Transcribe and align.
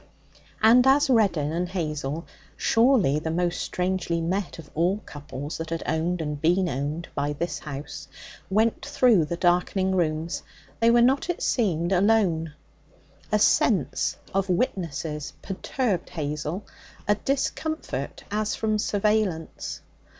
And 0.63 0.87
as 0.87 1.11
Reddin 1.11 1.51
and 1.51 1.69
Hazel 1.69 2.25
surely 2.57 3.19
the 3.19 3.29
most 3.29 3.61
strangely 3.61 4.19
met 4.19 4.57
of 4.57 4.71
all 4.73 4.97
couples 5.05 5.59
that 5.59 5.69
had 5.69 5.83
owned 5.85 6.21
and 6.23 6.41
been 6.41 6.67
owned 6.67 7.07
by 7.13 7.33
this 7.33 7.59
house 7.59 8.07
went 8.49 8.83
through 8.83 9.25
the 9.25 9.37
darkening 9.37 9.93
rooms, 9.93 10.41
they 10.79 10.89
were 10.89 11.03
not, 11.03 11.29
it 11.29 11.43
seemed, 11.43 11.91
alone. 11.91 12.55
A 13.31 13.37
sense 13.37 14.17
of 14.33 14.49
witnesses 14.49 15.33
perturbed 15.43 16.09
Hazel, 16.09 16.65
a 17.07 17.13
discomfort 17.13 18.23
as 18.31 18.55
from 18.55 18.79
surveillance. 18.79 19.81